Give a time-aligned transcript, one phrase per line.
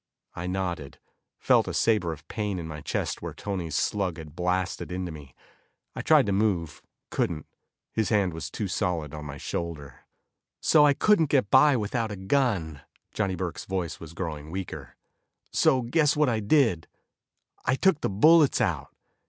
[0.33, 0.97] I nodded,
[1.37, 5.35] felt a sabre of pain in my chest where Tony's slug had blasted into me.
[5.95, 6.81] I tried to move,
[7.11, 7.45] couldn't,
[7.93, 10.07] his hand was too solid on my shoulder.
[10.59, 12.81] "So I couldn't get by without a gun,"
[13.13, 14.95] Johnny Burke's voice was growing weaker.
[15.51, 16.87] "So guess what I did
[17.65, 18.89] I took the bullets out.